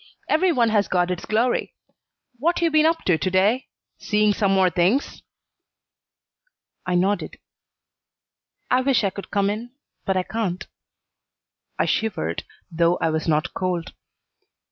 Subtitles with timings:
[0.27, 1.75] Every one has got its glory.
[2.39, 3.67] What you been up to to day?
[3.99, 5.21] Seeing some more things?"
[6.87, 7.37] I nodded.
[8.71, 9.73] "I wish I could come in,
[10.05, 10.65] but I can't."
[11.77, 12.41] I shivered,
[12.71, 13.93] though I was not cold.